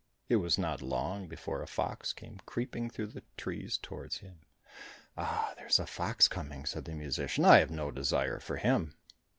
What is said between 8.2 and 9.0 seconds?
for him."